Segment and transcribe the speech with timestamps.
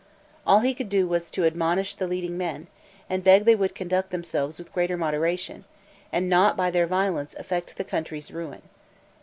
[0.47, 2.65] All he could do was to admonish the leading men,
[3.07, 5.63] and beg they would conduct themselves with greater moderation,
[6.11, 8.63] and not by their violence effect their country's ruin.